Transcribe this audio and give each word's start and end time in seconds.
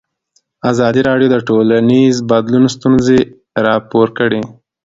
ازادي 0.71 1.01
راډیو 1.09 1.27
د 1.31 1.37
ټولنیز 1.47 2.15
بدلون 2.29 2.63
ستونزې 2.75 3.19
راپور 3.65 4.07
کړي. 4.17 4.41